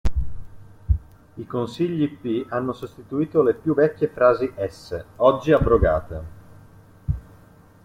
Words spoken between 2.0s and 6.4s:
P hanno sostituito le più vecchie frasi S, oggi abrogate.